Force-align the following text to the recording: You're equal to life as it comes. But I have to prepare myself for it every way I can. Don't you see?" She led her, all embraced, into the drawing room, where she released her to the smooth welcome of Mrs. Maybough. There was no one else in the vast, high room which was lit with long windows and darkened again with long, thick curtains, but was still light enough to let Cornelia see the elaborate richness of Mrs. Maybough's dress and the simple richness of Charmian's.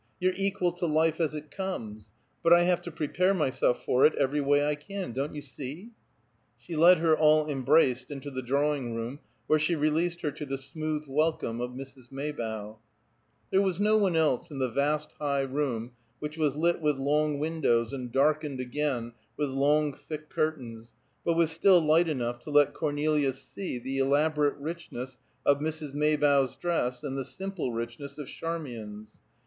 You're 0.19 0.33
equal 0.35 0.71
to 0.71 0.87
life 0.87 1.19
as 1.21 1.35
it 1.35 1.51
comes. 1.51 2.09
But 2.41 2.53
I 2.53 2.63
have 2.63 2.81
to 2.81 2.91
prepare 2.91 3.35
myself 3.35 3.85
for 3.85 4.03
it 4.03 4.15
every 4.15 4.41
way 4.41 4.65
I 4.67 4.73
can. 4.73 5.11
Don't 5.11 5.35
you 5.35 5.43
see?" 5.43 5.91
She 6.57 6.75
led 6.75 6.97
her, 6.97 7.15
all 7.15 7.47
embraced, 7.47 8.09
into 8.09 8.31
the 8.31 8.41
drawing 8.41 8.95
room, 8.95 9.19
where 9.45 9.59
she 9.59 9.75
released 9.75 10.21
her 10.21 10.31
to 10.31 10.43
the 10.43 10.57
smooth 10.57 11.05
welcome 11.07 11.61
of 11.61 11.69
Mrs. 11.73 12.11
Maybough. 12.11 12.79
There 13.51 13.61
was 13.61 13.79
no 13.79 13.95
one 13.95 14.15
else 14.15 14.49
in 14.49 14.57
the 14.57 14.71
vast, 14.71 15.11
high 15.19 15.43
room 15.43 15.91
which 16.17 16.35
was 16.35 16.57
lit 16.57 16.81
with 16.81 16.97
long 16.97 17.37
windows 17.37 17.93
and 17.93 18.11
darkened 18.11 18.59
again 18.59 19.13
with 19.37 19.49
long, 19.49 19.93
thick 19.93 20.29
curtains, 20.31 20.93
but 21.23 21.33
was 21.35 21.51
still 21.51 21.79
light 21.79 22.09
enough 22.09 22.39
to 22.39 22.49
let 22.49 22.73
Cornelia 22.73 23.33
see 23.33 23.77
the 23.77 23.99
elaborate 23.99 24.55
richness 24.57 25.19
of 25.45 25.59
Mrs. 25.59 25.93
Maybough's 25.93 26.55
dress 26.55 27.03
and 27.03 27.15
the 27.15 27.23
simple 27.23 27.71
richness 27.71 28.17
of 28.17 28.27
Charmian's. 28.27 29.19